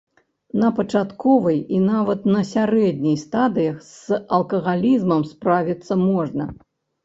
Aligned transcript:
На 0.61 0.69
пачатковай 0.77 1.59
і 1.79 1.81
нават 1.91 2.25
на 2.37 2.41
сярэдняй 2.53 3.17
стадыях 3.27 3.77
з 4.07 4.21
алкагалізмам 4.41 5.21
справіцца 5.37 5.93
можна. 6.09 6.53